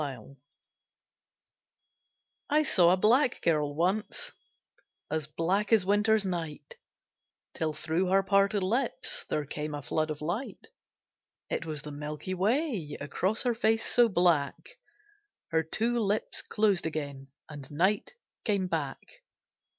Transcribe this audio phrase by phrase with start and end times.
[0.01, 0.37] SMILES
[2.49, 4.31] I saw a black girl once,
[5.11, 6.77] As black as winter's night;
[7.53, 10.69] Till through her parted lips There came a flood of light;
[11.51, 14.69] It was the milky way Across her face so black:
[15.49, 18.13] Her two lips closed again, And night
[18.43, 18.99] came back.